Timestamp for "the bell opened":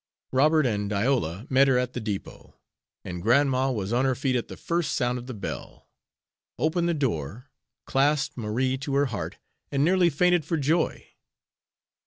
5.27-6.89